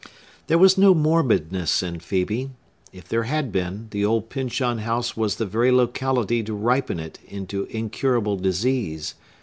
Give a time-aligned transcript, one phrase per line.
[0.47, 2.49] There was no morbidness in Phœbe;
[2.91, 7.19] if there had been, the old Pyncheon House was the very locality to ripen it
[7.27, 9.13] into incurable disease.